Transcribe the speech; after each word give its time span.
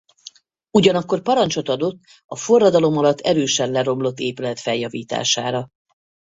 Ugyanakkor 0.77 1.21
parancsot 1.21 1.69
adott 1.69 1.99
a 2.25 2.35
forradalom 2.35 2.97
alatt 2.97 3.19
erősen 3.19 3.71
leromlott 3.71 4.19
épület 4.19 4.59
feljavítására. 4.59 5.67